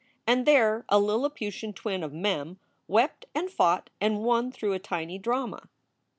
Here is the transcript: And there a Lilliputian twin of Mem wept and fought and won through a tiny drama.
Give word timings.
And 0.25 0.47
there 0.47 0.83
a 0.89 0.99
Lilliputian 0.99 1.73
twin 1.73 2.01
of 2.01 2.11
Mem 2.11 2.57
wept 2.87 3.27
and 3.35 3.51
fought 3.51 3.91
and 4.01 4.23
won 4.23 4.51
through 4.51 4.73
a 4.73 4.79
tiny 4.79 5.19
drama. 5.19 5.69